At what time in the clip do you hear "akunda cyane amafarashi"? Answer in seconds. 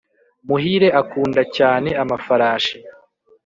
1.01-2.77